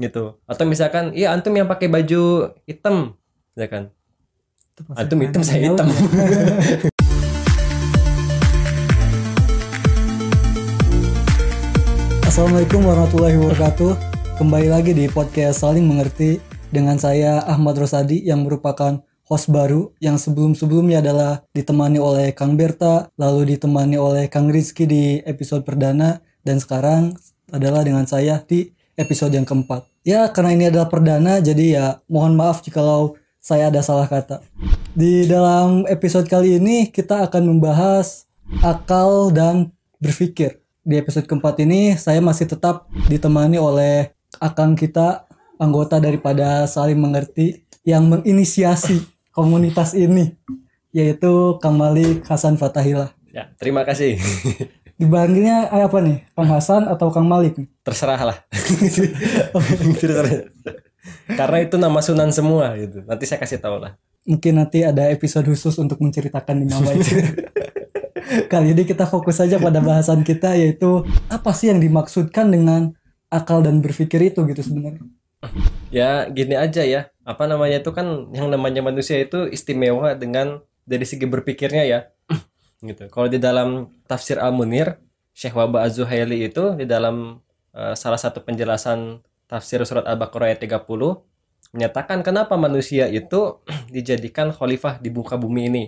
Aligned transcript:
gitu 0.00 0.40
atau 0.48 0.64
misalkan 0.64 1.12
iya 1.12 1.36
antum 1.36 1.52
yang 1.52 1.68
pakai 1.68 1.92
baju 1.92 2.56
hitam 2.64 3.14
misalkan 3.52 3.92
Itu 4.72 4.82
pasti 4.88 4.98
antum 5.04 5.18
hitam 5.20 5.40
kan 5.40 5.44
saya 5.44 5.60
jauh 5.60 5.76
hitam 5.76 5.86
ya. 5.92 6.00
Assalamualaikum 12.30 12.86
warahmatullahi 12.86 13.36
wabarakatuh. 13.42 13.92
Kembali 14.38 14.70
lagi 14.70 14.94
di 14.94 15.10
podcast 15.10 15.66
Saling 15.66 15.82
Mengerti 15.82 16.38
dengan 16.70 16.94
saya 16.94 17.42
Ahmad 17.42 17.74
Rosadi 17.74 18.22
yang 18.22 18.46
merupakan 18.46 19.02
host 19.26 19.50
baru 19.50 19.90
yang 19.98 20.14
sebelum-sebelumnya 20.14 21.02
adalah 21.02 21.42
ditemani 21.50 21.98
oleh 21.98 22.30
Kang 22.30 22.54
Berta, 22.54 23.10
lalu 23.18 23.58
ditemani 23.58 23.98
oleh 23.98 24.30
Kang 24.30 24.46
Rizky 24.46 24.86
di 24.86 25.18
episode 25.26 25.66
perdana 25.66 26.22
dan 26.46 26.62
sekarang 26.62 27.18
adalah 27.50 27.82
dengan 27.82 28.06
saya 28.06 28.38
di 28.46 28.70
episode 28.94 29.34
yang 29.34 29.44
keempat. 29.44 29.89
Ya 30.00 30.24
karena 30.32 30.56
ini 30.56 30.64
adalah 30.72 30.88
perdana 30.88 31.44
jadi 31.44 31.64
ya 31.76 31.86
mohon 32.08 32.32
maaf 32.32 32.64
jikalau 32.64 33.20
saya 33.36 33.68
ada 33.68 33.84
salah 33.84 34.08
kata. 34.08 34.40
Di 34.96 35.28
dalam 35.28 35.84
episode 35.88 36.24
kali 36.24 36.56
ini 36.56 36.88
kita 36.88 37.28
akan 37.28 37.56
membahas 37.56 38.24
akal 38.64 39.28
dan 39.28 39.76
berpikir. 40.00 40.64
Di 40.80 40.96
episode 40.96 41.28
keempat 41.28 41.60
ini 41.60 42.00
saya 42.00 42.24
masih 42.24 42.48
tetap 42.48 42.88
ditemani 43.12 43.60
oleh 43.60 44.16
akang 44.40 44.72
kita 44.72 45.28
anggota 45.60 46.00
daripada 46.00 46.64
saling 46.64 46.96
mengerti 46.96 47.68
yang 47.84 48.08
menginisiasi 48.08 49.04
komunitas 49.36 49.92
ini 49.92 50.32
yaitu 50.90 51.60
Kang 51.62 51.78
Malik 51.78 52.26
Hasan 52.26 52.58
Fatahillah. 52.58 53.14
ya 53.30 53.46
terima 53.62 53.86
kasih 53.86 54.18
Dipanggilnya 55.00 55.72
eh, 55.72 55.88
apa 55.88 56.04
nih? 56.04 56.28
Kang 56.36 56.52
Hasan 56.52 56.84
atau 56.84 57.08
Kang 57.08 57.24
Malik? 57.24 57.56
terserah 57.90 58.22
lah 58.22 58.38
karena 61.40 61.58
itu 61.64 61.74
nama 61.74 61.98
sunan 62.04 62.30
semua 62.30 62.76
gitu 62.78 63.02
nanti 63.02 63.26
saya 63.26 63.42
kasih 63.42 63.58
tahu 63.58 63.82
lah 63.82 63.98
Mungkin 64.28 64.60
nanti 64.60 64.84
ada 64.84 65.08
episode 65.08 65.48
khusus 65.48 65.80
untuk 65.80 65.96
menceritakan 66.04 66.60
di 66.60 66.68
nama 66.68 66.92
itu. 66.92 67.08
Kali 68.52 68.76
ini 68.76 68.84
kita 68.84 69.08
fokus 69.08 69.40
saja 69.40 69.56
pada 69.56 69.80
bahasan 69.80 70.20
kita 70.20 70.60
yaitu 70.60 71.08
apa 71.32 71.56
sih 71.56 71.72
yang 71.72 71.80
dimaksudkan 71.80 72.52
dengan 72.52 72.92
akal 73.32 73.64
dan 73.64 73.80
berpikir 73.80 74.20
itu 74.20 74.44
gitu 74.44 74.60
sebenarnya. 74.60 75.00
ya 75.88 76.28
gini 76.28 76.52
aja 76.52 76.84
ya 76.84 77.08
apa 77.24 77.48
namanya 77.48 77.80
itu 77.80 77.96
kan 77.96 78.28
yang 78.36 78.52
namanya 78.52 78.84
manusia 78.84 79.16
itu 79.24 79.48
istimewa 79.48 80.12
dengan 80.12 80.60
dari 80.84 81.08
segi 81.08 81.24
berpikirnya 81.24 81.88
ya 81.88 82.12
gitu. 82.80 83.08
Kalau 83.12 83.28
di 83.28 83.36
dalam 83.36 83.92
tafsir 84.08 84.40
al 84.40 84.52
munir 84.56 84.96
Syekh 85.36 85.56
Waba 85.56 85.86
Az-Zuhaili 85.86 86.48
itu 86.48 86.76
di 86.76 86.84
dalam 86.88 87.40
eh, 87.76 87.94
salah 87.96 88.18
satu 88.20 88.42
penjelasan 88.44 89.20
tafsir 89.48 89.82
surat 89.82 90.06
al-baqarah 90.06 90.52
ayat 90.52 90.62
30 90.62 90.86
menyatakan 91.74 92.22
kenapa 92.26 92.58
manusia 92.58 93.06
itu 93.06 93.62
dijadikan 93.94 94.50
khalifah 94.50 94.98
di 94.98 95.08
muka 95.12 95.36
bumi 95.38 95.70
ini. 95.70 95.84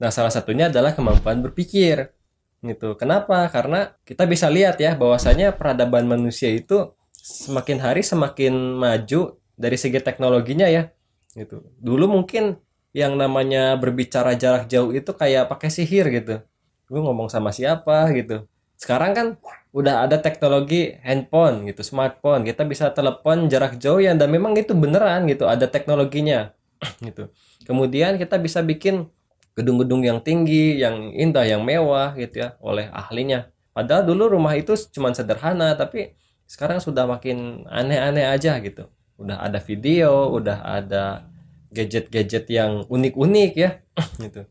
Nah 0.00 0.08
salah 0.08 0.32
satunya 0.32 0.72
adalah 0.72 0.96
kemampuan 0.96 1.44
berpikir 1.44 2.12
gitu. 2.60 2.96
Kenapa? 2.96 3.48
Karena 3.48 3.96
kita 4.04 4.24
bisa 4.28 4.48
lihat 4.52 4.80
ya 4.80 4.96
bahwasanya 4.96 5.56
peradaban 5.56 6.04
manusia 6.08 6.52
itu 6.52 6.92
semakin 7.12 7.78
hari 7.80 8.00
semakin 8.00 8.80
maju 8.80 9.40
dari 9.56 9.76
segi 9.76 10.00
teknologinya 10.00 10.68
ya 10.68 10.88
gitu. 11.36 11.64
Dulu 11.80 12.08
mungkin 12.20 12.56
yang 12.90 13.14
namanya 13.14 13.78
berbicara 13.78 14.34
jarak 14.34 14.66
jauh 14.66 14.90
itu 14.90 15.10
kayak 15.14 15.46
pakai 15.46 15.70
sihir 15.70 16.10
gitu. 16.10 16.42
Gue 16.90 17.00
ngomong 17.00 17.30
sama 17.30 17.54
siapa 17.54 18.10
gitu. 18.14 18.50
Sekarang 18.74 19.12
kan 19.14 19.26
udah 19.70 20.08
ada 20.08 20.18
teknologi 20.18 20.98
handphone 21.06 21.70
gitu 21.70 21.86
smartphone. 21.86 22.42
Kita 22.42 22.66
bisa 22.66 22.90
telepon 22.90 23.46
jarak 23.46 23.78
jauh 23.78 24.02
ya 24.02 24.10
dan 24.18 24.26
memang 24.32 24.58
itu 24.58 24.74
beneran 24.74 25.30
gitu 25.30 25.46
ada 25.46 25.70
teknologinya 25.70 26.50
gitu. 27.06 27.30
Kemudian 27.62 28.18
kita 28.18 28.40
bisa 28.42 28.64
bikin 28.64 29.06
gedung-gedung 29.54 30.02
yang 30.02 30.18
tinggi 30.22 30.80
yang 30.80 31.14
indah 31.14 31.46
yang 31.46 31.62
mewah 31.62 32.16
gitu 32.18 32.42
ya 32.42 32.58
oleh 32.58 32.90
ahlinya. 32.90 33.52
Padahal 33.70 34.02
dulu 34.02 34.34
rumah 34.34 34.58
itu 34.58 34.74
cuma 34.90 35.14
sederhana 35.14 35.78
tapi 35.78 36.18
sekarang 36.50 36.82
sudah 36.82 37.06
makin 37.06 37.62
aneh-aneh 37.70 38.26
aja 38.26 38.58
gitu. 38.58 38.90
Udah 39.14 39.38
ada 39.38 39.62
video 39.62 40.34
udah 40.34 40.58
ada 40.66 41.29
gadget-gadget 41.70 42.50
yang 42.50 42.84
unik-unik 42.90 43.52
ya 43.54 43.70
gitu. 44.24 44.44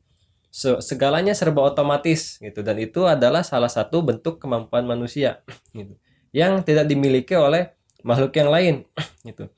Se- 0.50 0.82
segalanya 0.82 1.36
serba 1.38 1.62
otomatis 1.68 2.40
gitu. 2.40 2.64
Dan 2.66 2.80
itu 2.82 3.06
adalah 3.06 3.46
salah 3.46 3.70
satu 3.70 4.02
bentuk 4.02 4.40
kemampuan 4.42 4.88
manusia 4.88 5.44
gitu. 5.78 6.00
Yang 6.32 6.66
tidak 6.66 6.88
dimiliki 6.88 7.36
oleh 7.36 7.76
makhluk 8.02 8.34
yang 8.40 8.50
lain 8.50 8.76
gitu. 9.28 9.52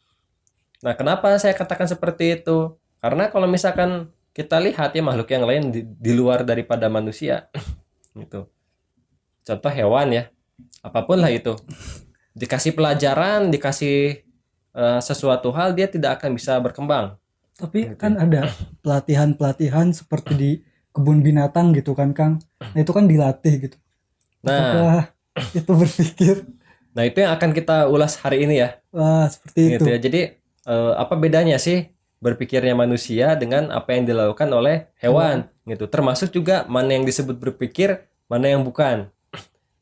Nah 0.82 0.98
kenapa 0.98 1.30
saya 1.38 1.54
katakan 1.54 1.86
seperti 1.86 2.42
itu? 2.42 2.76
Karena 2.98 3.30
kalau 3.30 3.46
misalkan 3.46 4.10
kita 4.34 4.58
lihat 4.58 4.96
ya 4.98 5.04
makhluk 5.06 5.30
yang 5.30 5.46
lain 5.46 5.64
di, 5.70 5.82
di 5.86 6.12
luar 6.18 6.42
daripada 6.42 6.90
manusia 6.90 7.52
gitu. 8.18 8.50
Contoh 9.46 9.72
hewan 9.72 10.10
ya 10.10 10.24
apa 10.82 11.06
pun 11.06 11.22
lah 11.22 11.30
itu. 11.30 11.54
Dikasih 12.34 12.74
pelajaran 12.74 13.54
dikasih 13.54 14.26
eh, 14.74 15.00
sesuatu 15.04 15.54
hal 15.54 15.78
dia 15.78 15.86
tidak 15.86 16.18
akan 16.18 16.34
bisa 16.34 16.58
berkembang 16.58 17.21
Tapi 17.62 17.94
kan 17.94 18.18
ada 18.18 18.50
pelatihan-pelatihan 18.82 19.94
seperti 19.94 20.34
di 20.34 20.52
kebun 20.92 21.22
binatang 21.22 21.72
gitu 21.78 21.94
kan 21.94 22.12
Kang. 22.12 22.42
Nah 22.60 22.80
itu 22.82 22.92
kan 22.92 23.06
dilatih 23.06 23.70
gitu. 23.70 23.78
nah. 24.42 24.58
Apakah 24.58 25.02
itu 25.54 25.72
berpikir? 25.72 26.36
Nah 26.92 27.04
itu 27.08 27.24
yang 27.24 27.32
akan 27.38 27.54
kita 27.56 27.88
ulas 27.88 28.20
hari 28.20 28.44
ini 28.44 28.66
ya. 28.66 28.82
Wah 28.92 29.30
seperti 29.30 29.60
itu. 29.62 29.74
gitu 29.80 29.88
ya. 29.88 29.98
Jadi 30.02 30.22
eh, 30.68 30.94
apa 30.98 31.14
bedanya 31.16 31.56
sih 31.62 31.88
berpikirnya 32.22 32.78
manusia 32.78 33.34
dengan 33.40 33.72
apa 33.72 33.96
yang 33.96 34.04
dilakukan 34.10 34.50
oleh 34.52 34.92
hewan? 35.00 35.48
Gitu. 35.64 35.88
Termasuk 35.88 36.34
juga 36.36 36.68
mana 36.68 36.98
yang 36.98 37.06
disebut 37.08 37.40
berpikir 37.40 38.10
mana 38.28 38.52
yang 38.52 38.66
bukan. 38.66 39.08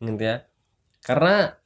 Gitu 0.04 0.22
ya. 0.22 0.46
Karena 1.02 1.59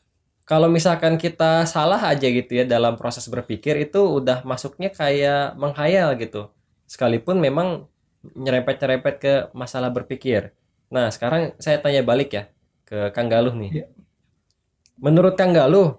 kalau 0.53 0.69
misalkan 0.69 1.17
kita 1.17 1.65
salah 1.65 1.97
aja 1.97 2.29
gitu 2.29 2.61
ya 2.61 2.61
dalam 2.61 2.93
proses 2.93 3.25
berpikir 3.25 3.89
itu 3.89 4.21
udah 4.21 4.45
masuknya 4.45 4.93
kayak 4.93 5.57
menghayal 5.57 6.13
gitu. 6.13 6.53
Sekalipun 6.85 7.41
memang 7.41 7.89
nyerempet-nyerempet 8.37 9.15
ke 9.17 9.33
masalah 9.57 9.89
berpikir. 9.89 10.53
Nah 10.93 11.09
sekarang 11.09 11.57
saya 11.57 11.81
tanya 11.81 12.05
balik 12.05 12.37
ya 12.37 12.43
ke 12.85 13.09
Kang 13.17 13.33
Galuh 13.33 13.57
nih. 13.57 13.81
Iya. 13.81 13.87
menurut 15.01 15.33
Kang 15.33 15.57
Galuh 15.57 15.97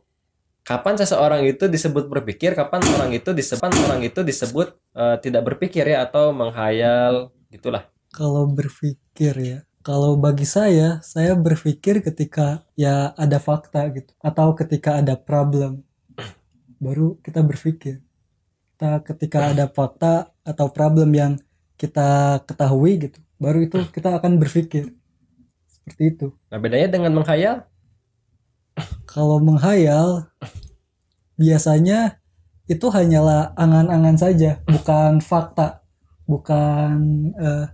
kapan 0.63 0.95
seseorang 1.03 1.43
itu 1.51 1.67
disebut 1.67 2.07
berpikir 2.07 2.55
kapan 2.55 2.79
orang 2.95 3.11
itu 3.11 3.35
disebut 3.35 3.75
orang 3.91 4.07
itu 4.07 4.23
disebut 4.23 4.71
eh, 4.95 5.17
tidak 5.19 5.51
berpikir 5.51 5.83
ya 5.83 6.07
atau 6.07 6.31
menghayal 6.31 7.35
gitulah. 7.51 7.91
Kalau 8.15 8.47
berpikir 8.47 9.35
ya, 9.35 9.59
kalau 9.85 10.17
bagi 10.17 10.49
saya, 10.49 11.05
saya 11.05 11.37
berpikir 11.37 12.01
ketika 12.01 12.65
ya 12.73 13.13
ada 13.21 13.37
fakta 13.37 13.85
gitu, 13.93 14.17
atau 14.25 14.57
ketika 14.57 15.05
ada 15.05 15.13
problem, 15.13 15.85
baru 16.81 17.21
kita 17.21 17.45
berpikir. 17.45 18.01
Kita 18.75 19.05
ketika 19.05 19.53
ada 19.53 19.69
fakta 19.69 20.33
atau 20.41 20.73
problem 20.73 21.13
yang 21.13 21.33
kita 21.77 22.41
ketahui 22.49 22.97
gitu, 22.97 23.21
baru 23.37 23.69
itu 23.69 23.85
kita 23.93 24.17
akan 24.17 24.41
berpikir. 24.41 24.97
Seperti 25.69 26.17
itu. 26.17 26.27
nah 26.49 26.57
bedanya 26.57 26.89
dengan 26.89 27.13
menghayal 27.21 27.69
Kalau 29.05 29.37
menghayal, 29.37 30.33
biasanya 31.37 32.25
itu 32.65 32.89
hanyalah 32.89 33.53
angan-angan 33.53 34.17
saja, 34.17 34.65
bukan 34.65 35.21
fakta, 35.21 35.85
bukan 36.25 36.97
eh, 37.37 37.69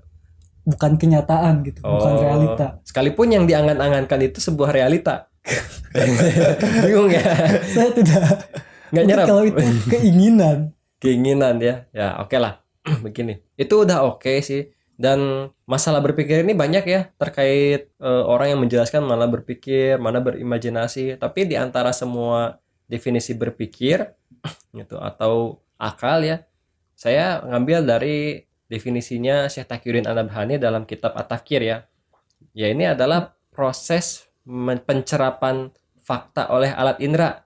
bukan 0.63 0.97
kenyataan 0.97 1.65
gitu, 1.65 1.81
bukan 1.81 2.13
Oh. 2.15 2.21
realita. 2.21 2.67
sekalipun 2.85 3.33
yang 3.33 3.45
diangan-angankan 3.45 4.21
itu 4.23 4.39
sebuah 4.39 4.71
realita. 4.71 5.29
Bingung 6.85 7.11
ya? 7.11 7.23
Saya 7.65 7.91
tidak. 7.97 8.51
nggak 8.91 9.05
nyerap. 9.07 9.27
Kalau 9.27 9.45
itu 9.47 9.63
keinginan, 9.87 10.59
keinginan 10.99 11.57
ya. 11.63 11.87
Ya 11.91 12.19
oke 12.19 12.37
lah. 12.37 12.61
Begini. 13.05 13.41
Itu 13.55 13.87
udah 13.87 14.05
oke 14.05 14.43
sih. 14.43 14.69
Dan 15.01 15.49
masalah 15.65 16.05
berpikir 16.05 16.45
ini 16.45 16.53
banyak 16.53 16.85
ya 16.85 17.09
terkait 17.17 17.89
eh, 17.97 18.23
orang 18.27 18.53
yang 18.53 18.61
menjelaskan 18.61 19.01
mana 19.01 19.25
berpikir 19.25 19.97
mana 19.97 20.21
berimajinasi. 20.21 21.17
Tapi 21.17 21.49
di 21.49 21.57
antara 21.57 21.95
semua 21.97 22.61
definisi 22.85 23.33
berpikir 23.33 24.05
gitu 24.77 24.99
atau 24.99 25.57
akal 25.81 26.21
ya 26.21 26.45
saya 26.93 27.41
ngambil 27.41 27.87
dari 27.89 28.45
definisinya 28.71 29.51
Syekh 29.51 29.67
Taqiyuddin 29.67 30.07
An-Nabhani 30.07 30.63
dalam 30.63 30.87
kitab 30.87 31.19
At-Tafkir 31.19 31.61
ya. 31.61 31.91
Ya 32.55 32.71
ini 32.71 32.87
adalah 32.87 33.35
proses 33.51 34.31
pencerapan 34.87 35.75
fakta 36.01 36.49
oleh 36.49 36.71
alat 36.71 37.03
indera 37.03 37.45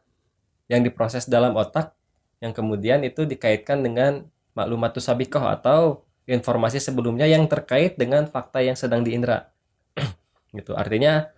yang 0.69 0.85
diproses 0.85 1.27
dalam 1.27 1.57
otak 1.57 1.97
yang 2.45 2.53
kemudian 2.53 3.01
itu 3.03 3.25
dikaitkan 3.25 3.81
dengan 3.81 4.29
maklumatus 4.53 5.09
sabikoh 5.09 5.43
atau 5.49 6.05
informasi 6.29 6.81
sebelumnya 6.81 7.25
yang 7.25 7.49
terkait 7.49 7.97
dengan 7.97 8.29
fakta 8.29 8.61
yang 8.61 8.77
sedang 8.77 9.01
diindra 9.01 9.49
gitu. 10.57 10.77
Artinya 10.77 11.29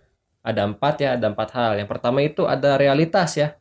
ada 0.43 0.63
empat 0.63 0.95
ya 1.03 1.09
ada 1.15 1.31
empat 1.31 1.49
hal. 1.55 1.71
Yang 1.79 1.89
pertama 1.91 2.19
itu 2.23 2.43
ada 2.43 2.75
realitas 2.75 3.35
ya. 3.35 3.55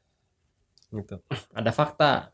Gitu. 0.90 1.19
Ada 1.58 1.70
fakta. 1.75 2.31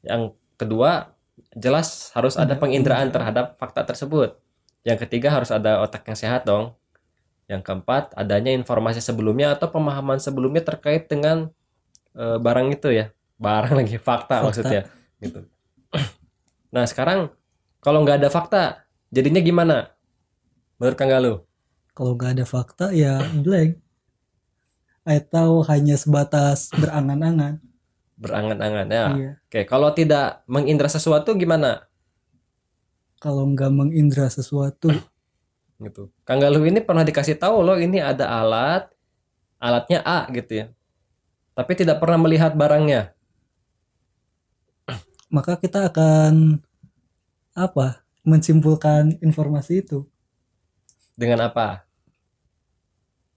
Yang 0.00 0.38
kedua 0.56 1.17
jelas 1.58 2.14
harus 2.14 2.38
ada 2.38 2.54
Ada 2.54 2.60
penginderaan 2.62 3.10
terhadap 3.10 3.58
fakta 3.58 3.82
tersebut. 3.84 4.38
Yang 4.86 5.04
ketiga 5.04 5.34
harus 5.34 5.50
ada 5.50 5.82
otak 5.82 6.06
yang 6.06 6.16
sehat 6.16 6.46
dong. 6.46 6.72
Yang 7.50 7.66
keempat 7.66 8.14
adanya 8.14 8.54
informasi 8.54 9.02
sebelumnya 9.02 9.52
atau 9.52 9.68
pemahaman 9.68 10.22
sebelumnya 10.22 10.62
terkait 10.62 11.10
dengan 11.10 11.50
eh, 12.14 12.38
barang 12.38 12.68
itu 12.72 12.94
ya. 12.94 13.10
Barang 13.36 13.74
lagi 13.78 13.98
fakta, 14.08 14.40
Fakta. 14.40 14.46
maksudnya 14.46 14.80
gitu. 15.20 15.44
Nah 16.68 16.84
sekarang 16.84 17.32
kalau 17.80 18.04
nggak 18.04 18.20
ada 18.20 18.28
fakta 18.28 18.84
jadinya 19.08 19.40
gimana? 19.40 19.88
Menurut 20.76 20.96
Kang 21.00 21.08
Galuh? 21.08 21.40
Kalau 21.96 22.12
nggak 22.12 22.38
ada 22.38 22.44
fakta 22.44 22.92
ya 22.92 23.24
blank. 23.40 23.80
Atau 25.08 25.64
hanya 25.64 25.96
sebatas 25.96 26.68
berangan-angan. 26.76 27.64
Berangan-angan 28.18 28.88
ya 28.90 29.06
Iya. 29.14 29.30
oke 29.46 29.60
kalau 29.64 29.90
tidak 29.94 30.42
mengindra 30.50 30.90
sesuatu 30.90 31.32
gimana 31.34 31.86
Kalau 33.18 33.50
nggak 33.50 33.74
mengindra 33.74 34.30
sesuatu, 34.30 34.94
gitu. 35.82 36.06
Kang 36.22 36.38
Galuh 36.38 36.62
ini 36.62 36.78
pernah 36.78 37.02
dikasih 37.02 37.34
tahu 37.34 37.66
loh 37.66 37.74
ini 37.74 37.98
ada 37.98 38.30
alat, 38.30 38.86
alatnya 39.58 40.06
A 40.06 40.30
gitu 40.30 40.54
ya. 40.54 40.66
Tapi 41.50 41.74
tidak 41.74 41.98
pernah 41.98 42.14
melihat 42.14 42.54
barangnya. 42.54 43.10
maka 45.34 45.58
kita 45.58 45.90
akan 45.90 46.62
apa? 47.58 48.06
Mensimpulkan 48.22 49.18
informasi 49.18 49.82
itu 49.82 50.06
Dengan 51.18 51.50
apa? 51.50 51.82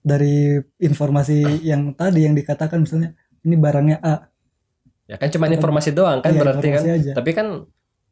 dari 0.01 0.57
informasi 0.77 1.61
yang 1.61 1.93
tadi 1.93 2.25
yang 2.25 2.33
dikatakan 2.33 2.81
misalnya 2.81 3.13
ini 3.41 3.53
barangnya 3.53 3.97
A. 4.01 4.30
Ya 5.05 5.15
kan 5.17 5.29
cuma 5.29 5.45
informasi 5.45 5.91
doang 5.91 6.19
kan 6.19 6.31
Iya, 6.33 6.39
berarti 6.39 6.67
kan. 6.71 6.81
aja. 6.85 7.11
Tapi 7.13 7.31
kan 7.31 7.47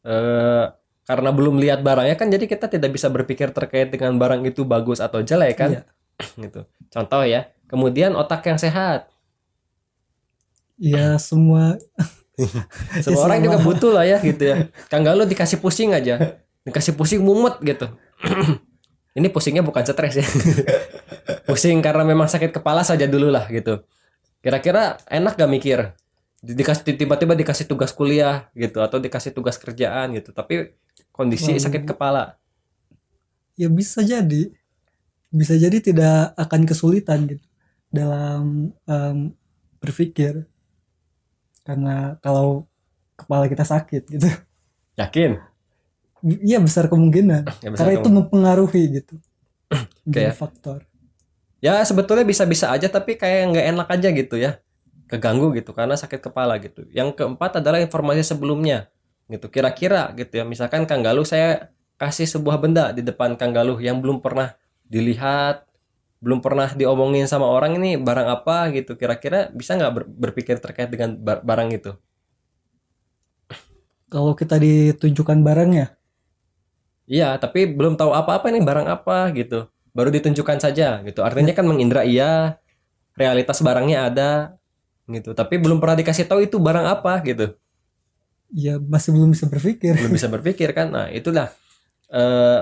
eh, 0.04 0.66
karena 1.04 1.30
belum 1.34 1.58
lihat 1.58 1.82
barangnya 1.82 2.16
kan 2.16 2.30
jadi 2.30 2.46
kita 2.46 2.70
tidak 2.70 2.94
bisa 2.94 3.10
berpikir 3.10 3.50
terkait 3.50 3.90
dengan 3.90 4.14
barang 4.16 4.46
itu 4.46 4.62
bagus 4.64 5.00
atau 5.00 5.20
jelek 5.20 5.56
kan 5.56 5.70
Iya. 5.74 5.84
gitu. 6.46 6.62
Contoh 6.90 7.24
ya. 7.24 7.50
Kemudian 7.66 8.14
otak 8.14 8.46
yang 8.46 8.58
sehat. 8.58 9.08
Ya 10.80 11.20
semua 11.20 11.76
Semua 13.04 13.20
Ya, 13.20 13.26
orang 13.28 13.40
juga 13.44 13.58
sama. 13.60 13.68
butuh 13.68 13.92
lah 13.92 14.06
ya 14.08 14.18
gitu 14.24 14.44
ya. 14.48 14.56
Kang 14.88 15.04
Galuh 15.04 15.28
dikasih 15.28 15.60
pusing 15.60 15.92
aja. 15.92 16.40
Dikasih 16.64 16.96
pusing 16.96 17.20
mumet 17.20 17.60
gitu. 17.60 17.92
Ini 19.20 19.28
pusingnya 19.28 19.60
bukan 19.60 19.84
stres 19.84 20.16
ya. 20.16 20.28
pusing 21.50 21.84
karena 21.84 22.08
memang 22.08 22.32
sakit 22.32 22.56
kepala 22.56 22.88
saja 22.88 23.04
dulu 23.12 23.28
lah 23.28 23.44
gitu. 23.52 23.84
Kira-kira 24.40 24.96
enak 25.12 25.36
gak 25.36 25.52
mikir? 25.52 25.80
Di- 26.40 26.56
Dikasih 26.56 26.96
tiba-tiba 26.96 27.34
dikasih 27.34 27.66
tugas 27.66 27.92
kuliah 27.92 28.48
gitu 28.54 28.80
atau 28.80 28.98
dikasih 28.98 29.32
tugas 29.32 29.56
kerjaan 29.56 30.12
gitu. 30.14 30.32
Tapi 30.32 30.72
kondisi 31.12 31.56
sakit 31.58 31.84
kepala. 31.86 32.40
ya 33.54 33.68
bisa 33.68 34.00
jadi 34.00 34.56
bisa 35.30 35.52
jadi 35.54 35.78
tidak 35.78 36.32
akan 36.34 36.64
kesulitan 36.64 37.28
gitu 37.28 37.44
dalam 37.90 38.72
em, 38.86 39.36
berpikir 39.78 40.48
karena 41.62 42.16
kalau 42.18 42.66
kepala 43.14 43.46
kita 43.46 43.62
sakit 43.62 44.08
gitu 44.08 44.32
Yakin? 44.96 45.44
iya 46.40 46.60
besar 46.60 46.88
kemungkinan 46.88 47.44
Ya, 47.60 47.68
besar 47.70 47.84
karena 47.86 48.00
itu 48.00 48.10
mempengaruhi 48.10 48.84
gitu 48.96 49.20
Kayak- 50.08 50.36
faktor 50.36 50.88
Ya 51.60 51.84
sebetulnya 51.84 52.24
bisa-bisa 52.24 52.72
aja 52.72 52.88
tapi 52.88 53.20
kayak 53.20 53.52
nggak 53.52 53.66
enak 53.76 53.88
aja 53.92 54.08
gitu 54.10 54.40
ya. 54.40 54.64
Keganggu 55.10 55.52
gitu 55.58 55.74
karena 55.74 55.98
sakit 55.98 56.22
kepala 56.22 56.62
gitu. 56.62 56.86
Yang 56.94 57.18
keempat 57.18 57.60
adalah 57.62 57.82
informasi 57.82 58.22
sebelumnya 58.26 58.88
gitu. 59.30 59.50
Kira-kira 59.50 60.14
gitu 60.18 60.34
ya. 60.42 60.46
Misalkan 60.46 60.86
Kang 60.90 61.02
Galuh 61.02 61.26
saya 61.26 61.74
kasih 61.98 62.30
sebuah 62.30 62.62
benda 62.62 62.94
di 62.94 63.02
depan 63.02 63.34
Kang 63.40 63.52
Galuh 63.52 63.78
yang 63.82 64.00
belum 64.04 64.22
pernah 64.22 64.54
dilihat, 64.86 65.66
belum 66.24 66.40
pernah 66.46 66.72
diomongin 66.78 67.26
sama 67.30 67.48
orang 67.50 67.78
ini 67.82 67.98
barang 68.00 68.30
apa 68.30 68.70
gitu. 68.76 68.96
Kira-kira 69.00 69.50
bisa 69.54 69.76
nggak 69.80 69.94
ber- 69.96 70.10
berpikir 70.30 70.58
terkait 70.62 70.90
dengan 70.94 71.18
bar- 71.18 71.44
barang 71.46 71.70
itu? 71.74 71.92
kalau 74.14 74.34
kita 74.38 74.56
ditunjukkan 74.62 75.40
barangnya 75.48 75.86
Iya, 77.10 77.42
tapi 77.42 77.66
belum 77.78 77.98
tahu 77.98 78.12
apa-apa 78.14 78.54
nih 78.54 78.62
barang 78.62 78.88
apa 78.88 79.34
gitu. 79.34 79.66
Baru 79.98 80.10
ditunjukkan 80.14 80.58
saja 80.62 81.02
gitu. 81.08 81.20
Artinya 81.26 81.54
kan 81.58 81.66
mengindra 81.66 82.06
iya, 82.06 82.62
realitas 83.18 83.60
barangnya 83.64 84.00
ada 84.12 84.30
gitu. 85.12 85.34
Tapi 85.34 85.56
belum 85.62 85.78
pernah 85.82 85.98
dikasih 86.00 86.26
tahu 86.30 86.46
itu 86.48 86.58
barang 86.62 86.88
apa 86.88 87.14
gitu. 87.26 87.46
ya 88.50 88.82
masih 88.82 89.14
belum 89.14 89.30
bisa 89.34 89.46
berpikir 89.46 89.94
Belum 89.94 90.14
bisa 90.14 90.28
berpikir 90.30 90.70
kan. 90.74 90.88
Nah, 90.90 91.08
itulah 91.14 91.54
eh, 92.14 92.62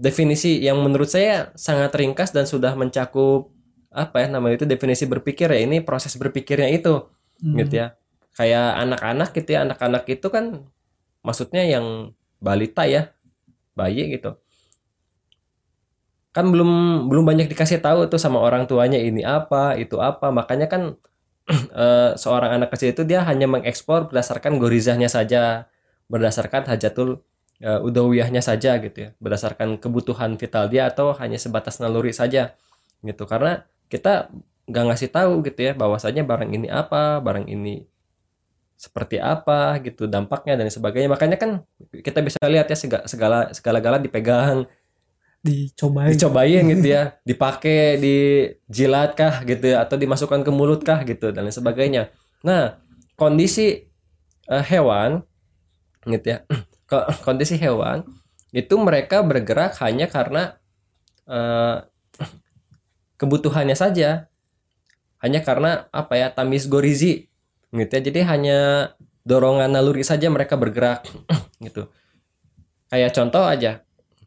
definisi 0.00 0.60
yang 0.64 0.80
menurut 0.84 1.08
saya 1.10 1.52
sangat 1.56 1.92
ringkas 1.96 2.32
dan 2.36 2.44
sudah 2.48 2.72
mencakup 2.76 3.52
apa 3.92 4.26
ya 4.26 4.28
namanya 4.32 4.64
itu 4.64 4.66
definisi 4.68 5.04
berpikir 5.08 5.48
ya. 5.52 5.60
Ini 5.64 5.82
proses 5.86 6.14
berpikirnya 6.18 6.70
itu 6.72 7.08
Hmm. 7.42 7.56
gitu 7.60 7.84
ya. 7.84 7.88
Kayak 8.36 8.66
anak-anak 8.84 9.28
gitu 9.36 9.50
ya. 9.56 9.60
Anak-anak 9.68 10.04
itu 10.08 10.28
kan 10.32 10.44
maksudnya 11.24 11.62
yang 11.68 12.12
balita 12.40 12.84
ya, 12.88 13.12
bayi 13.76 14.08
gitu. 14.16 14.36
Kan 16.34 16.52
belum 16.52 16.70
belum 17.08 17.24
banyak 17.24 17.48
dikasih 17.48 17.80
tahu 17.80 18.12
tuh 18.12 18.20
sama 18.20 18.38
orang 18.44 18.68
tuanya 18.68 19.00
ini 19.00 19.24
apa, 19.24 19.76
itu 19.80 19.96
apa. 20.04 20.28
Makanya 20.28 20.68
kan 20.68 20.82
eh, 21.52 22.10
seorang 22.18 22.60
anak 22.60 22.74
kecil 22.74 22.92
itu 22.94 23.02
dia 23.06 23.22
hanya 23.26 23.46
mengeksplor 23.50 24.10
berdasarkan 24.10 24.58
gorizahnya 24.62 25.08
saja, 25.10 25.70
berdasarkan 26.10 26.66
hajatul 26.70 27.22
eh, 27.62 27.80
udawiyahnya 27.82 28.42
saja 28.44 28.78
gitu 28.82 28.98
ya, 28.98 29.10
berdasarkan 29.22 29.78
kebutuhan 29.82 30.34
vital 30.40 30.66
dia 30.72 30.90
atau 30.90 31.14
hanya 31.18 31.38
sebatas 31.40 31.78
naluri 31.82 32.12
saja 32.14 32.54
gitu. 33.04 33.24
Karena 33.28 33.62
kita 33.92 34.30
nggak 34.66 34.84
ngasih 34.92 35.10
tahu 35.14 35.32
gitu 35.46 35.60
ya 35.70 35.72
bahwasanya 35.78 36.22
barang 36.26 36.50
ini 36.50 36.68
apa, 36.70 37.22
barang 37.22 37.46
ini 37.50 37.86
seperti 38.76 39.16
apa 39.16 39.80
gitu 39.80 40.04
dampaknya 40.04 40.60
dan 40.60 40.68
sebagainya 40.68 41.08
makanya 41.08 41.36
kan 41.40 41.50
kita 42.04 42.20
bisa 42.20 42.36
lihat 42.44 42.68
ya 42.68 42.76
sega- 42.76 43.06
segala 43.08 43.48
segala 43.56 43.80
gala 43.80 43.96
dipegang 43.96 44.68
dicobain. 45.46 46.10
Dicobain 46.10 46.62
gitu 46.74 46.86
ya. 46.90 47.02
Dipakai 47.22 47.96
dijilat 48.02 49.14
kah 49.14 49.46
gitu 49.46 49.70
ya. 49.70 49.86
Atau 49.86 49.94
dimasukkan 49.94 50.42
ke 50.42 50.50
mulut 50.50 50.82
kah 50.82 51.06
gitu 51.06 51.30
dan 51.30 51.46
lain 51.46 51.54
sebagainya. 51.54 52.10
Nah 52.42 52.82
kondisi 53.14 53.86
eh, 54.50 54.64
hewan 54.66 55.22
gitu 56.04 56.26
ya. 56.36 56.38
Ko- 56.90 57.06
kondisi 57.22 57.54
hewan 57.58 58.02
itu 58.50 58.74
mereka 58.78 59.22
bergerak 59.22 59.78
hanya 59.82 60.10
karena 60.10 60.58
eh, 61.30 61.86
kebutuhannya 63.22 63.78
saja. 63.78 64.26
Hanya 65.22 65.40
karena 65.40 65.88
apa 65.94 66.18
ya 66.18 66.28
tamis 66.34 66.66
gorizi 66.68 67.30
gitu 67.70 67.92
ya. 67.94 68.02
Jadi 68.02 68.20
hanya 68.26 68.58
dorongan 69.22 69.72
naluri 69.72 70.02
saja 70.02 70.26
mereka 70.28 70.58
bergerak 70.58 71.06
gitu. 71.64 71.86
Kayak 72.90 73.14
contoh 73.14 73.42
aja 73.42 73.85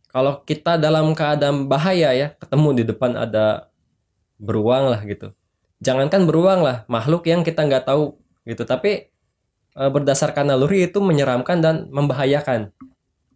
kalau 0.10 0.42
kita 0.42 0.82
dalam 0.82 1.14
keadaan 1.14 1.70
bahaya 1.70 2.10
ya 2.18 2.28
ketemu 2.42 2.82
di 2.82 2.84
depan 2.90 3.14
ada 3.14 3.70
beruang 4.42 4.90
lah 4.90 5.02
gitu. 5.06 5.34
Jangankan 5.80 6.26
beruang 6.26 6.66
lah 6.66 6.84
makhluk 6.90 7.30
yang 7.30 7.46
kita 7.46 7.62
nggak 7.64 7.86
tahu 7.86 8.18
gitu. 8.44 8.66
Tapi 8.66 9.14
e, 9.78 9.84
berdasarkan 9.86 10.50
naluri 10.50 10.90
itu 10.90 10.98
menyeramkan 10.98 11.62
dan 11.62 11.76
membahayakan 11.94 12.74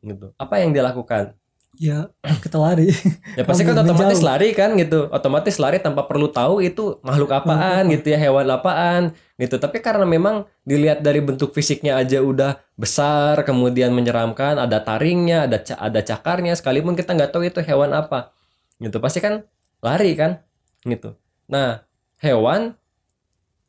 gitu. 0.02 0.34
Apa 0.42 0.66
yang 0.66 0.74
dilakukan 0.74 1.38
ya 1.78 2.10
kita 2.44 2.58
lari. 2.62 2.90
Ya 3.34 3.44
pasti 3.46 3.64
kan 3.68 3.78
otomatis 3.78 4.20
menjauh. 4.22 4.30
lari 4.30 4.50
kan 4.54 4.70
gitu. 4.78 5.10
Otomatis 5.10 5.56
lari 5.58 5.78
tanpa 5.82 6.06
perlu 6.06 6.30
tahu 6.30 6.62
itu 6.62 7.02
makhluk 7.02 7.34
apaan 7.34 7.90
gitu 7.90 8.14
ya 8.14 8.20
hewan 8.20 8.46
apaan 8.50 9.14
gitu. 9.38 9.58
Tapi 9.58 9.82
karena 9.82 10.06
memang 10.06 10.46
dilihat 10.66 11.02
dari 11.02 11.20
bentuk 11.22 11.52
fisiknya 11.54 11.98
aja 11.98 12.22
udah 12.22 12.62
besar 12.78 13.42
kemudian 13.46 13.94
menyeramkan 13.94 14.58
ada 14.58 14.82
taringnya 14.82 15.50
ada 15.50 15.62
ada 15.78 16.00
cakarnya 16.02 16.54
sekalipun 16.58 16.94
kita 16.98 17.14
nggak 17.14 17.32
tahu 17.34 17.50
itu 17.50 17.60
hewan 17.66 17.94
apa 17.94 18.34
gitu. 18.78 18.98
Pasti 19.02 19.22
kan 19.22 19.46
lari 19.82 20.14
kan 20.14 20.42
gitu. 20.86 21.18
Nah 21.50 21.86
hewan 22.22 22.78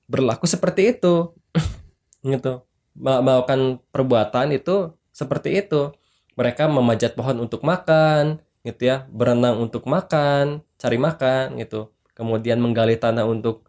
berlaku 0.04 0.44
seperti 0.44 0.96
itu 0.96 1.32
gitu. 2.32 2.64
Mel- 2.94 3.24
melakukan 3.26 3.82
perbuatan 3.90 4.54
itu 4.54 4.94
seperti 5.10 5.62
itu 5.64 5.90
mereka 6.34 6.66
memanjat 6.66 7.14
pohon 7.14 7.38
untuk 7.42 7.62
makan 7.62 8.42
gitu 8.64 8.88
ya 8.90 9.04
berenang 9.12 9.60
untuk 9.60 9.86
makan 9.86 10.64
cari 10.80 10.98
makan 10.98 11.58
gitu. 11.60 11.90
Kemudian 12.14 12.62
menggali 12.62 12.94
tanah 12.98 13.26
untuk 13.26 13.66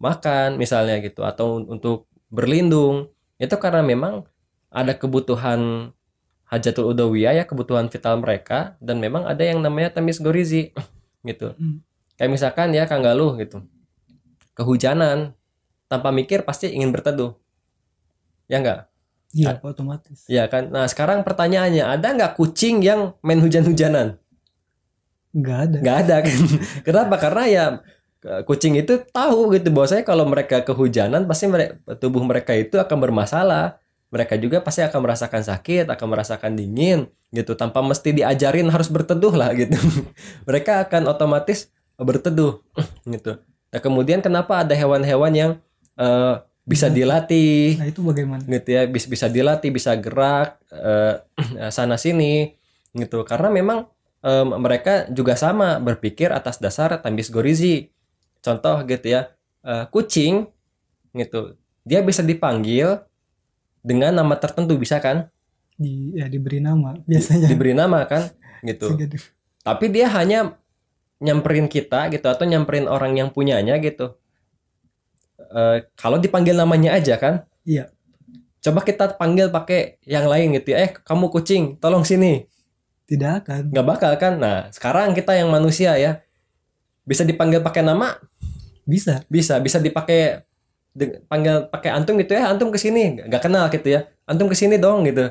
makan 0.00 0.56
misalnya 0.56 1.00
gitu 1.00 1.24
atau 1.24 1.60
un- 1.60 1.68
untuk 1.78 2.08
berlindung. 2.32 3.12
Itu 3.40 3.56
karena 3.60 3.84
memang 3.84 4.24
ada 4.72 4.92
kebutuhan 4.96 5.92
hajatul 6.48 6.92
udawiyah 6.94 7.34
ya 7.40 7.44
kebutuhan 7.48 7.88
vital 7.88 8.20
mereka 8.20 8.76
dan 8.78 9.00
memang 9.00 9.24
ada 9.26 9.42
yang 9.42 9.58
namanya 9.64 9.98
tamis 9.98 10.20
gorizi 10.20 10.70
gitu. 11.28 11.56
Hmm. 11.56 11.80
kayak 12.14 12.30
misalkan 12.30 12.70
ya 12.70 12.86
Kang 12.86 13.02
Galuh 13.02 13.34
gitu. 13.42 13.66
Kehujanan 14.54 15.34
tanpa 15.90 16.14
mikir 16.14 16.46
pasti 16.46 16.70
ingin 16.70 16.94
berteduh. 16.94 17.34
Ya 18.46 18.62
enggak 18.62 18.93
Iya, 19.34 19.58
otomatis. 19.66 20.22
ya 20.30 20.46
kan? 20.46 20.70
Nah 20.70 20.86
sekarang 20.86 21.26
pertanyaannya 21.26 21.82
ada 21.82 22.08
nggak 22.14 22.38
kucing 22.38 22.86
yang 22.86 23.18
main 23.18 23.42
hujan-hujanan? 23.42 24.22
Nggak 25.34 25.58
ada. 25.58 25.76
nggak 25.82 25.96
ada 26.06 26.16
kan? 26.22 26.38
Kenapa? 26.86 27.14
Karena 27.18 27.42
ya 27.50 27.64
kucing 28.46 28.78
itu 28.78 29.02
tahu 29.10 29.52
gitu. 29.58 29.68
Bahwasanya 29.74 30.06
kalau 30.06 30.24
mereka 30.24 30.62
kehujanan 30.62 31.26
pasti 31.26 31.50
mereka, 31.50 31.74
tubuh 31.98 32.22
mereka 32.22 32.54
itu 32.54 32.78
akan 32.78 32.96
bermasalah. 33.02 33.82
Mereka 34.14 34.38
juga 34.38 34.62
pasti 34.62 34.86
akan 34.86 35.00
merasakan 35.02 35.42
sakit 35.42 35.90
akan 35.90 36.06
merasakan 36.06 36.54
dingin 36.54 37.10
gitu. 37.34 37.58
Tanpa 37.58 37.82
mesti 37.82 38.14
diajarin 38.14 38.70
harus 38.70 38.86
berteduh 38.86 39.34
lah 39.34 39.50
gitu. 39.58 39.74
Mereka 40.48 40.86
akan 40.86 41.10
otomatis 41.10 41.74
berteduh 41.98 42.62
gitu. 43.14 43.42
Nah 43.74 43.80
kemudian 43.82 44.22
kenapa 44.22 44.62
ada 44.62 44.78
hewan-hewan 44.78 45.32
yang 45.34 45.50
eh, 45.98 46.34
bisa 46.64 46.88
dilatih. 46.88 47.76
Nah, 47.76 47.88
itu 47.88 48.00
bagaimana? 48.00 48.42
gitu 48.44 48.68
ya? 48.72 48.88
Bisa 48.88 49.06
bisa 49.06 49.26
dilatih 49.28 49.70
bisa 49.70 49.92
gerak 50.00 50.58
eh, 50.72 51.20
sana 51.76 52.00
sini 52.00 52.56
gitu. 52.96 53.22
Karena 53.28 53.52
memang 53.52 53.88
em, 54.24 54.48
mereka 54.58 55.06
juga 55.12 55.36
sama 55.36 55.76
berpikir 55.78 56.32
atas 56.32 56.58
dasar 56.58 56.96
tambis 57.04 57.28
gorizi. 57.28 57.92
Contoh 58.40 58.80
gitu 58.88 59.06
ya 59.12 59.28
eh, 59.62 59.84
kucing 59.92 60.48
gitu. 61.12 61.60
Dia 61.84 62.00
bisa 62.00 62.24
dipanggil 62.24 63.04
dengan 63.84 64.16
nama 64.16 64.34
tertentu 64.40 64.80
bisa 64.80 64.98
kan? 65.04 65.28
Di, 65.76 66.16
ya 66.16 66.26
diberi 66.32 66.64
nama 66.64 66.96
biasanya. 67.04 67.46
diberi 67.52 67.76
nama 67.76 68.08
kan? 68.08 68.32
Gitu. 68.64 68.88
Di- 68.96 69.20
tapi 69.64 69.88
dia 69.88 70.08
hanya 70.12 70.56
nyamperin 71.24 71.68
kita 71.72 72.12
gitu 72.12 72.28
atau 72.28 72.44
nyamperin 72.44 72.84
orang 72.84 73.16
yang 73.16 73.28
punyanya 73.32 73.80
gitu 73.80 74.16
Eh, 75.54 75.86
kalau 75.94 76.18
dipanggil 76.18 76.58
namanya 76.58 76.98
aja 76.98 77.14
kan? 77.14 77.46
Iya. 77.62 77.88
coba 78.64 78.80
kita 78.80 79.20
panggil 79.20 79.52
pakai 79.52 80.00
yang 80.08 80.24
lain 80.24 80.56
gitu 80.56 80.72
ya. 80.72 80.88
Eh 80.88 80.90
kamu 80.96 81.28
kucing 81.28 81.76
tolong 81.76 82.00
sini. 82.00 82.48
Tidak 83.04 83.44
akan. 83.44 83.62
nggak 83.68 83.86
bakal 83.86 84.12
kan? 84.16 84.40
Nah 84.40 84.72
sekarang 84.72 85.12
kita 85.12 85.36
yang 85.36 85.52
manusia 85.52 85.92
ya. 86.00 86.24
Bisa 87.04 87.28
dipanggil 87.28 87.60
pakai 87.60 87.84
nama? 87.84 88.16
Bisa. 88.88 89.20
bisa 89.28 89.60
bisa 89.60 89.76
dipakai 89.84 90.48
panggil 91.28 91.68
pakai 91.68 91.92
antum 91.92 92.16
gitu 92.16 92.32
ya. 92.32 92.48
Antum 92.48 92.72
ke 92.72 92.80
sini 92.80 93.20
nggak 93.20 93.42
kenal 93.44 93.68
gitu 93.68 93.84
ya. 93.84 94.08
Antum 94.24 94.48
ke 94.48 94.56
sini 94.56 94.80
dong 94.80 95.04
gitu. 95.04 95.28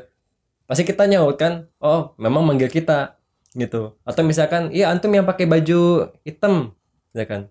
Pasti 0.69 0.85
kita 0.85 1.09
nyaut 1.09 1.33
kan? 1.33 1.65
Oh 1.81 2.13
memang 2.21 2.45
manggil 2.45 2.69
kita 2.69 3.17
gitu. 3.57 3.97
Atau 4.05 4.21
misalkan 4.21 4.69
iya 4.69 4.93
antum 4.93 5.09
yang 5.09 5.25
pakai 5.25 5.49
baju 5.49 6.13
hitam. 6.21 6.77
Ya 7.17 7.25
kan 7.25 7.49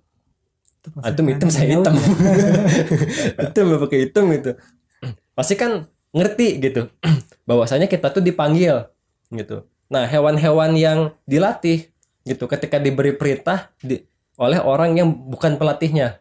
antum 1.03 1.27
hitam 1.31 1.47
akan 1.47 1.55
saya 1.55 1.69
hitam. 1.79 1.95
hitam 3.39 3.65
nggak 3.71 3.83
pakai 3.87 3.99
hitam 4.03 4.25
gitu. 4.35 4.51
Pasti 5.39 5.55
kan 5.55 5.87
ngerti 6.11 6.59
gitu. 6.59 6.91
Bahwasanya 7.49 7.87
kita 7.87 8.11
tuh 8.11 8.23
dipanggil 8.23 8.91
gitu. 9.31 9.67
Nah 9.93 10.05
hewan-hewan 10.11 10.75
yang 10.75 10.99
dilatih 11.23 11.87
gitu 12.27 12.45
ketika 12.51 12.79
diberi 12.83 13.15
perintah 13.15 13.71
di, 13.79 14.03
oleh 14.39 14.59
orang 14.59 14.99
yang 14.99 15.09
bukan 15.11 15.55
pelatihnya. 15.55 16.19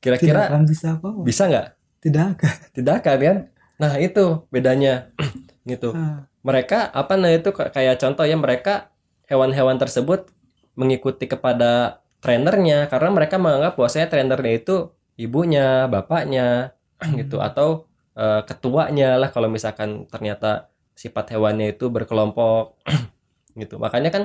Kira-kira 0.00 0.52
bisa 0.68 1.00
apa 1.00 1.08
bisa 1.24 1.42
nggak? 1.48 1.66
Tidak 2.04 2.24
akan. 2.36 2.54
tidak 2.76 2.94
akan 3.00 3.16
kan? 3.16 3.36
Nah 3.80 3.92
itu 3.96 4.44
bedanya. 4.52 5.08
Gitu. 5.66 5.90
Ah, 5.90 6.30
mereka 6.46 6.94
apa 6.94 7.18
nah 7.18 7.26
itu 7.26 7.50
kayak 7.50 7.98
contoh 7.98 8.22
ya 8.22 8.38
mereka 8.38 8.94
hewan-hewan 9.26 9.82
tersebut 9.82 10.30
mengikuti 10.78 11.26
kepada 11.26 11.98
trainernya 12.20 12.88
karena 12.88 13.10
mereka 13.12 13.36
menganggap 13.36 13.76
bahwasanya 13.76 14.08
trainernya 14.08 14.54
itu 14.56 14.76
ibunya 15.20 15.88
bapaknya 15.88 16.76
gitu 17.20 17.40
atau 17.40 17.88
eh, 18.16 18.42
ketuanya 18.44 19.20
lah 19.20 19.32
kalau 19.32 19.48
misalkan 19.48 20.08
ternyata 20.08 20.72
sifat 20.96 21.36
hewannya 21.36 21.76
itu 21.76 21.92
berkelompok 21.92 22.80
gitu. 23.60 23.76
Makanya 23.76 24.10
kan 24.12 24.22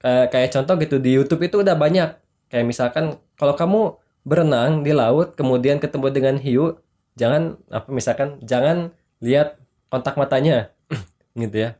kayak, 0.00 0.26
kayak 0.32 0.50
contoh 0.52 0.74
gitu 0.80 0.96
di 0.96 1.10
YouTube 1.16 1.44
itu 1.44 1.60
udah 1.60 1.76
banyak. 1.76 2.16
Kayak 2.48 2.66
misalkan 2.66 3.20
kalau 3.36 3.52
kamu 3.52 3.80
berenang 4.26 4.82
di 4.82 4.90
laut 4.90 5.38
kemudian 5.38 5.78
ketemu 5.78 6.06
dengan 6.10 6.36
hiu 6.40 6.82
jangan 7.14 7.54
apa 7.70 7.88
misalkan 7.94 8.42
jangan 8.42 8.90
lihat 9.22 9.60
kontak 9.92 10.18
matanya 10.18 10.72
gitu 11.42 11.68
ya. 11.68 11.70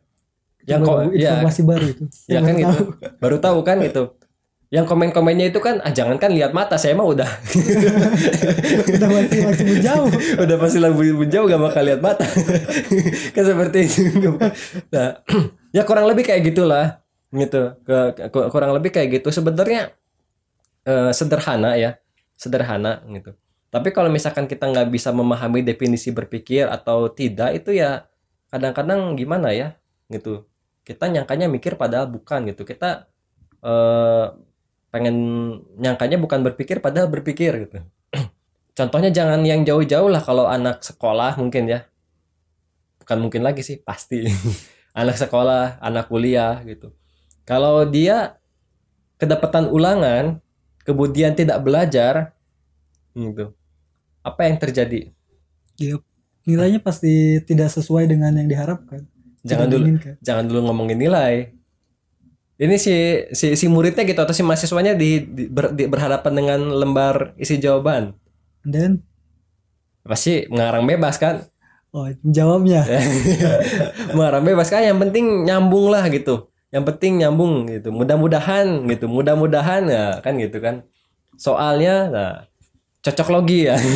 Yang 0.67 0.81
kok 0.83 0.99
ya 1.15 1.31
informasi 1.39 1.63
baru 1.63 1.87
itu. 1.87 2.05
ya 2.27 2.41
kan 2.43 2.55
gitu. 2.59 2.67
tahu. 2.67 2.85
baru 3.23 3.37
tahu 3.39 3.59
kan 3.63 3.79
gitu 3.87 4.19
yang 4.67 4.83
komen-komennya 4.83 5.55
itu 5.55 5.63
kan 5.63 5.79
ah 5.79 5.95
jangan 5.95 6.19
kan 6.19 6.35
lihat 6.35 6.51
mata 6.51 6.75
saya 6.75 6.99
mah 6.99 7.07
udah. 7.07 7.31
Udah 8.99 9.09
masih 9.15 9.39
masih 9.47 9.65
menjauh. 9.65 10.11
udah 10.43 10.57
pasti 10.59 10.79
lebih 10.83 11.31
jauh 11.31 11.47
gak 11.47 11.63
bakal 11.63 11.83
lihat 11.87 12.01
mata. 12.03 12.27
Kan 13.35 13.45
seperti 13.47 13.87
itu. 13.87 14.35
Nah 14.91 15.23
ya 15.77 15.87
kurang 15.87 16.11
lebih 16.11 16.27
kayak 16.27 16.51
gitulah 16.51 16.99
gitu. 17.31 17.79
Ke, 17.87 18.27
ke- 18.27 18.49
kurang 18.51 18.75
lebih 18.75 18.91
kayak 18.91 19.23
gitu. 19.23 19.31
Sebenarnya 19.31 19.95
eh, 20.83 21.11
sederhana 21.15 21.79
ya 21.79 22.03
sederhana 22.35 23.07
gitu. 23.07 23.39
Tapi 23.71 23.95
kalau 23.95 24.11
misalkan 24.11 24.51
kita 24.51 24.67
nggak 24.67 24.91
bisa 24.91 25.15
memahami 25.15 25.63
definisi 25.63 26.11
berpikir 26.11 26.67
atau 26.67 27.07
tidak 27.07 27.55
itu 27.55 27.71
ya 27.71 28.11
kadang-kadang 28.51 29.15
gimana 29.15 29.55
ya 29.55 29.79
gitu. 30.11 30.43
Kita 30.83 31.07
nyangkanya 31.07 31.47
mikir 31.47 31.79
padahal 31.79 32.11
bukan 32.11 32.51
gitu. 32.51 32.67
Kita 32.67 33.07
eh, 33.63 34.27
pengen 34.91 35.17
nyangkanya 35.77 36.17
bukan 36.17 36.41
berpikir 36.47 36.81
padahal 36.81 37.11
berpikir 37.11 37.69
gitu. 37.69 37.79
Contohnya 38.79 39.11
jangan 39.13 39.43
yang 39.43 39.65
jauh-jauh 39.67 40.09
lah 40.09 40.23
kalau 40.23 40.47
anak 40.47 40.85
sekolah 40.85 41.37
mungkin 41.41 41.69
ya. 41.69 41.85
Bukan 43.03 43.19
mungkin 43.23 43.43
lagi 43.47 43.63
sih 43.63 43.79
pasti. 43.81 44.27
Anak 44.97 45.21
sekolah 45.21 45.77
anak 45.85 46.09
kuliah 46.09 46.65
gitu. 46.65 46.89
Kalau 47.45 47.85
dia 47.85 48.41
kedapatan 49.21 49.69
ulangan 49.69 50.41
kemudian 50.89 51.37
tidak 51.37 51.61
belajar 51.61 52.33
gitu. 53.13 53.53
Apa 54.25 54.49
yang 54.49 54.57
terjadi? 54.57 55.13
Ya, 55.77 56.01
nilainya 56.49 56.81
pasti 56.81 57.45
tidak 57.45 57.69
sesuai 57.77 58.09
dengan 58.09 58.33
yang 58.41 58.49
diharapkan. 58.49 59.05
jangan 59.47 59.71
dulu 59.71 59.87
jangan 60.27 60.45
dulu 60.51 60.59
ngomongin 60.67 60.99
nilai 60.99 61.55
ini 62.57 62.77
si 62.81 62.95
si, 63.37 63.53
si 63.53 63.67
muridnya 63.69 64.09
gitu 64.09 64.17
atau 64.17 64.33
si 64.33 64.41
mahasiswanya 64.41 64.97
di, 64.97 65.21
di- 65.29 65.49
ber- 65.53 65.77
di- 65.77 65.89
berhadapan 65.89 66.33
dengan 66.33 66.61
lembar 66.73 67.37
isi 67.37 67.61
jawaban? 67.61 68.17
Then, 68.65 69.05
pasti 70.03 70.49
mengarang 70.49 70.89
bebas 70.89 71.21
kan? 71.21 71.45
Oh 71.93 72.09
jawabnya. 72.25 72.85
mengarang 74.17 74.45
bebas 74.45 74.69
kan? 74.73 74.85
Yang 74.85 74.99
penting 75.09 75.45
nyambung 75.49 75.93
lah 75.93 76.05
gitu. 76.09 76.49
Yang 76.73 76.85
penting 76.93 77.13
nyambung 77.25 77.69
gitu. 77.69 77.89
Mudah-mudahan 77.93 78.85
gitu. 78.89 79.07
Mudah-mudahan 79.09 79.83
ya 79.89 80.05
kan 80.25 80.37
gitu 80.37 80.61
kan. 80.61 80.85
Soalnya 81.37 81.95
nah 82.09 82.33
cocok 83.05 83.29
logi 83.33 83.69
ya. 83.69 83.77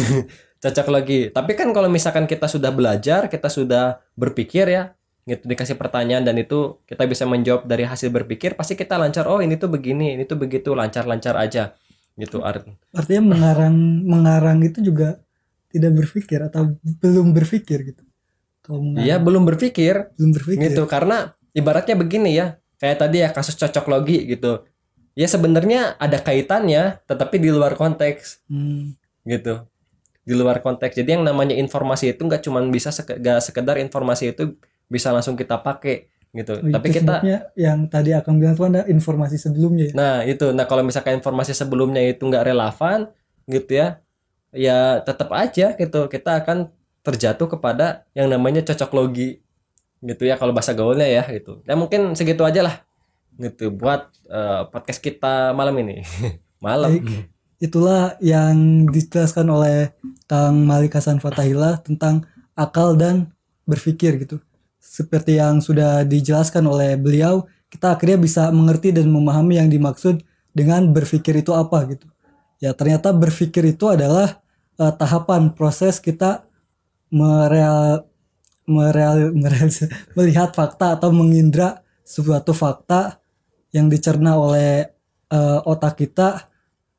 Cocok 0.60 0.92
logi. 0.92 1.32
Tapi 1.32 1.56
kan 1.56 1.72
kalau 1.72 1.88
misalkan 1.88 2.28
kita 2.28 2.44
sudah 2.44 2.68
belajar 2.68 3.32
kita 3.32 3.48
sudah 3.48 4.04
berpikir 4.12 4.68
ya 4.68 4.92
gitu 5.28 5.44
dikasih 5.44 5.76
pertanyaan 5.76 6.24
dan 6.24 6.36
itu 6.40 6.80
kita 6.88 7.04
bisa 7.04 7.28
menjawab 7.28 7.68
dari 7.68 7.84
hasil 7.84 8.08
berpikir 8.08 8.56
pasti 8.56 8.72
kita 8.72 8.96
lancar 8.96 9.28
oh 9.28 9.38
ini 9.44 9.60
tuh 9.60 9.68
begini 9.68 10.16
ini 10.16 10.24
tuh 10.24 10.40
begitu 10.40 10.72
lancar-lancar 10.72 11.36
aja. 11.36 11.76
Gitu 12.18 12.42
art 12.44 12.66
Artinya 12.92 13.32
mengarang 13.36 13.76
mengarang 14.04 14.58
itu 14.60 14.84
juga 14.84 15.20
tidak 15.70 16.04
berpikir 16.04 16.40
atau 16.42 16.76
belum 16.82 17.32
berpikir 17.32 17.94
gitu. 17.94 18.02
Kalau 18.60 18.82
mengarang. 18.82 19.06
Iya 19.06 19.16
belum 19.22 19.42
berpikir. 19.46 19.94
Belum 20.18 20.32
berpikir. 20.34 20.72
gitu 20.72 20.82
karena 20.90 21.32
ibaratnya 21.54 21.96
begini 21.96 22.36
ya 22.36 22.60
kayak 22.80 22.96
tadi 23.00 23.16
ya 23.24 23.28
kasus 23.30 23.54
cocok 23.56 23.86
logi 23.88 24.24
gitu. 24.28 24.64
Ya 25.14 25.28
sebenarnya 25.28 26.00
ada 26.00 26.16
kaitannya 26.16 27.00
tetapi 27.04 27.36
di 27.36 27.50
luar 27.52 27.76
konteks. 27.76 28.46
Hmm, 28.48 28.96
gitu. 29.28 29.68
Di 30.24 30.34
luar 30.36 30.64
konteks. 30.64 30.96
Jadi 30.96 31.20
yang 31.20 31.24
namanya 31.24 31.54
informasi 31.56 32.16
itu 32.16 32.20
nggak 32.24 32.42
cuman 32.46 32.72
bisa 32.72 32.88
nggak 32.92 33.40
sekedar 33.44 33.76
informasi 33.78 34.32
itu 34.32 34.56
bisa 34.90 35.14
langsung 35.14 35.38
kita 35.38 35.62
pakai 35.62 36.10
gitu 36.30 36.62
oh, 36.62 36.70
tapi 36.70 36.94
kita 36.94 37.22
yang 37.58 37.90
tadi 37.90 38.14
akan 38.14 38.38
bilang 38.38 38.54
itu 38.54 38.64
ada 38.66 38.82
informasi 38.86 39.38
sebelumnya 39.38 39.90
ya. 39.90 39.94
nah 39.94 40.16
itu 40.22 40.50
nah 40.54 40.66
kalau 40.66 40.86
misalkan 40.86 41.18
informasi 41.18 41.54
sebelumnya 41.54 42.02
itu 42.06 42.22
nggak 42.22 42.46
relevan 42.50 43.10
gitu 43.50 43.70
ya 43.78 43.98
ya 44.54 45.02
tetap 45.02 45.30
aja 45.34 45.74
gitu 45.74 46.06
kita 46.06 46.42
akan 46.42 46.70
terjatuh 47.02 47.46
kepada 47.50 48.06
yang 48.14 48.30
namanya 48.30 48.62
cocok 48.62 48.90
logi 48.94 49.42
gitu 50.02 50.22
ya 50.26 50.38
kalau 50.38 50.54
bahasa 50.54 50.70
gaulnya 50.74 51.06
ya 51.06 51.26
gitu 51.34 51.62
ya 51.66 51.74
mungkin 51.74 52.14
segitu 52.14 52.46
aja 52.46 52.62
lah 52.62 52.76
gitu 53.38 53.74
buat 53.74 54.10
eh, 54.30 54.62
podcast 54.70 55.02
kita 55.02 55.50
malam 55.54 55.74
ini 55.82 56.06
malam 56.66 56.94
Baik. 56.98 57.30
Itulah 57.60 58.16
yang 58.24 58.88
dijelaskan 58.88 59.44
oleh 59.52 59.92
Kang 60.24 60.64
Malik 60.64 60.96
Hasan 60.96 61.20
Fatahillah 61.20 61.84
tentang 61.84 62.24
akal 62.56 62.96
dan 62.96 63.36
berpikir 63.68 64.16
gitu. 64.16 64.40
Seperti 64.90 65.38
yang 65.38 65.62
sudah 65.62 66.02
dijelaskan 66.02 66.66
oleh 66.66 66.98
beliau, 66.98 67.46
kita 67.70 67.94
akhirnya 67.94 68.18
bisa 68.18 68.42
mengerti 68.50 68.90
dan 68.90 69.06
memahami 69.06 69.62
yang 69.62 69.70
dimaksud 69.70 70.18
dengan 70.50 70.90
berpikir 70.90 71.38
itu 71.38 71.54
apa 71.54 71.86
gitu. 71.94 72.10
Ya 72.58 72.74
ternyata 72.74 73.14
berpikir 73.14 73.70
itu 73.70 73.86
adalah 73.86 74.42
eh, 74.82 74.92
tahapan 74.98 75.54
proses 75.54 76.02
kita 76.02 76.42
mereal 77.14 78.02
mereal, 78.66 79.30
mereal- 79.30 79.70
melihat 80.18 80.50
fakta 80.58 80.98
atau 80.98 81.14
mengindra 81.14 81.86
suatu 82.02 82.50
fakta 82.50 83.22
yang 83.70 83.86
dicerna 83.86 84.34
oleh 84.42 84.90
eh, 85.30 85.60
otak 85.70 86.02
kita 86.02 86.50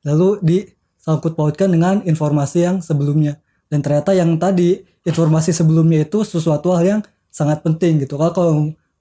lalu 0.07 0.39
disangkut 0.39 1.35
pautkan 1.35 1.67
dengan 1.67 1.99
informasi 2.07 2.63
yang 2.63 2.79
sebelumnya 2.79 3.43
dan 3.67 3.83
ternyata 3.83 4.15
yang 4.15 4.39
tadi 4.39 4.79
informasi 5.03 5.51
sebelumnya 5.51 6.07
itu 6.07 6.23
sesuatu 6.23 6.71
hal 6.71 6.87
yang 6.87 7.01
sangat 7.31 7.63
penting 7.63 8.03
gitu. 8.03 8.19
Kalau 8.19 8.33
kalau 8.35 8.53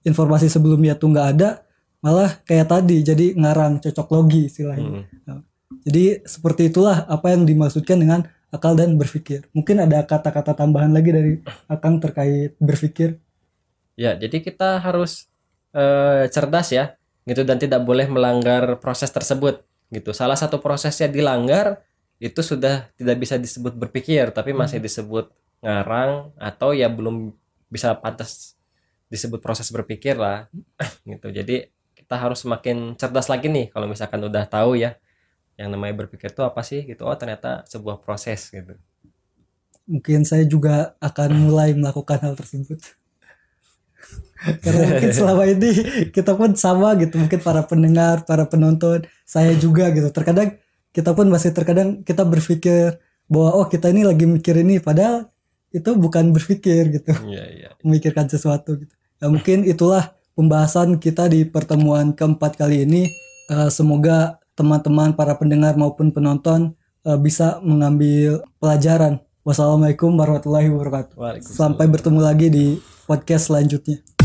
informasi 0.06 0.48
sebelumnya 0.48 0.96
itu 0.96 1.04
nggak 1.04 1.28
ada 1.36 1.66
malah 2.00 2.40
kayak 2.48 2.72
tadi 2.72 3.04
jadi 3.04 3.36
ngarang 3.36 3.84
cocok 3.84 4.08
logi 4.08 4.48
istilahnya. 4.48 5.04
Nah, 5.28 5.44
jadi 5.84 6.24
seperti 6.24 6.72
itulah 6.72 7.04
apa 7.04 7.36
yang 7.36 7.44
dimaksudkan 7.44 8.00
dengan 8.00 8.24
akal 8.50 8.74
dan 8.74 8.96
berpikir. 8.96 9.46
Mungkin 9.52 9.84
ada 9.84 10.02
kata-kata 10.02 10.56
tambahan 10.56 10.90
lagi 10.90 11.10
dari 11.12 11.32
akang 11.70 12.00
terkait 12.00 12.56
berpikir? 12.58 13.20
Ya, 13.94 14.16
jadi 14.16 14.40
kita 14.40 14.80
harus 14.80 15.28
eh, 15.76 16.26
cerdas 16.32 16.72
ya, 16.72 16.96
gitu 17.28 17.44
dan 17.44 17.60
tidak 17.60 17.84
boleh 17.84 18.08
melanggar 18.08 18.80
proses 18.80 19.12
tersebut, 19.12 19.62
gitu. 19.92 20.10
Salah 20.16 20.40
satu 20.40 20.58
prosesnya 20.58 21.06
dilanggar 21.06 21.84
itu 22.16 22.40
sudah 22.40 22.88
tidak 22.96 23.16
bisa 23.20 23.36
disebut 23.36 23.76
berpikir, 23.76 24.32
tapi 24.32 24.56
masih 24.56 24.80
disebut 24.80 25.30
ngarang 25.60 26.32
atau 26.40 26.72
ya 26.72 26.88
belum 26.88 27.36
bisa 27.72 27.94
pantas 27.96 28.58
disebut 29.08 29.40
proses 29.40 29.70
berpikir 29.70 30.18
lah, 30.18 30.50
gitu. 31.10 31.30
Jadi 31.30 31.70
kita 31.96 32.14
harus 32.18 32.42
semakin 32.42 32.98
cerdas 32.98 33.30
lagi 33.30 33.46
nih 33.46 33.70
kalau 33.70 33.86
misalkan 33.86 34.18
udah 34.26 34.42
tahu 34.50 34.74
ya 34.74 34.98
yang 35.54 35.70
namanya 35.70 35.94
berpikir 36.04 36.32
itu 36.34 36.42
apa 36.42 36.60
sih 36.66 36.82
gitu. 36.82 37.06
Oh, 37.06 37.14
ternyata 37.14 37.62
sebuah 37.70 38.02
proses 38.02 38.50
gitu. 38.50 38.74
mungkin 39.90 40.22
saya 40.22 40.46
juga 40.46 40.94
akan 41.02 41.50
mulai 41.50 41.74
melakukan 41.74 42.22
hal 42.22 42.38
tersebut 42.38 42.78
karena 44.64 44.82
mungkin 44.86 45.10
selama 45.10 45.44
ini 45.50 45.70
kita 46.14 46.32
pun 46.38 46.54
sama 46.56 46.94
gitu 46.96 47.18
mungkin 47.18 47.40
para 47.42 47.66
pendengar 47.66 48.22
para 48.24 48.46
penonton 48.46 49.04
saya 49.26 49.52
juga 49.58 49.90
gitu 49.90 50.08
terkadang 50.14 50.56
kita 50.90 51.10
pun 51.10 51.26
masih 51.26 51.50
terkadang 51.50 52.02
kita 52.02 52.22
berpikir 52.22 52.98
bahwa 53.30 53.62
oh 53.62 53.66
kita 53.66 53.90
ini 53.90 54.02
lagi 54.02 54.26
mikir 54.26 54.58
ini 54.58 54.82
padahal 54.82 55.30
itu 55.70 55.90
bukan 55.94 56.34
berpikir 56.34 56.90
gitu 56.90 57.14
Iya, 57.26 57.44
iya. 57.46 57.68
memikirkan 57.86 58.26
sesuatu 58.26 58.74
gitu. 58.78 58.90
Ya, 59.20 59.26
mungkin 59.30 59.62
itulah 59.68 60.14
pembahasan 60.34 60.98
kita 60.98 61.30
di 61.30 61.46
pertemuan 61.46 62.10
keempat 62.16 62.58
kali 62.58 62.82
ini. 62.88 63.06
Eh, 63.50 63.70
semoga 63.70 64.38
teman-teman 64.58 65.14
para 65.14 65.34
pendengar 65.38 65.78
maupun 65.78 66.10
penonton 66.10 66.74
eh, 67.06 67.18
bisa 67.18 67.62
mengambil 67.62 68.42
pelajaran. 68.58 69.22
Wassalamualaikum 69.40 70.12
warahmatullahi 70.14 70.68
wabarakatuh. 70.68 71.16
Sampai 71.40 71.88
bertemu 71.88 72.20
lagi 72.20 72.46
di 72.52 72.66
podcast 73.08 73.48
selanjutnya. 73.48 74.19